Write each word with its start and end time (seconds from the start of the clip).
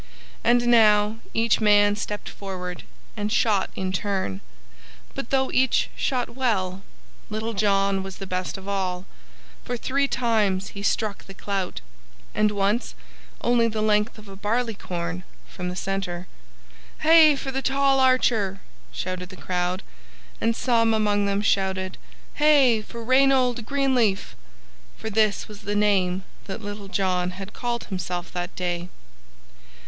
And 0.43 0.65
now 0.65 1.17
each 1.31 1.61
man 1.61 1.95
stepped 1.95 2.27
forward 2.27 2.85
and 3.15 3.31
shot 3.31 3.69
in 3.75 3.91
turn; 3.91 4.41
but 5.13 5.29
though 5.29 5.51
each 5.51 5.91
shot 5.95 6.31
well, 6.35 6.81
Little 7.29 7.53
John 7.53 8.01
was 8.01 8.15
the 8.17 8.25
best 8.25 8.57
of 8.57 8.67
all, 8.67 9.05
for 9.63 9.77
three 9.77 10.07
times 10.07 10.69
he 10.69 10.81
struck 10.81 11.25
the 11.25 11.35
clout, 11.35 11.81
and 12.33 12.49
once 12.49 12.95
only 13.41 13.67
the 13.67 13.83
length 13.83 14.17
of 14.17 14.27
a 14.27 14.35
barleycorn 14.35 15.23
from 15.47 15.69
the 15.69 15.75
center. 15.75 16.25
"Hey 17.01 17.35
for 17.35 17.51
the 17.51 17.61
tall 17.61 17.99
archer!" 17.99 18.59
shouted 18.91 19.29
the 19.29 19.35
crowd, 19.35 19.83
and 20.41 20.55
some 20.55 20.95
among 20.95 21.27
them 21.27 21.43
shouted, 21.43 21.99
"Hey 22.33 22.81
for 22.81 23.03
Reynold 23.03 23.67
Greenleaf!" 23.67 24.35
for 24.97 25.11
this 25.11 25.47
was 25.47 25.61
the 25.61 25.75
name 25.75 26.23
that 26.47 26.59
Little 26.63 26.87
John 26.87 27.29
had 27.37 27.53
called 27.53 27.83
himself 27.83 28.31
that 28.33 28.55
day. 28.55 28.89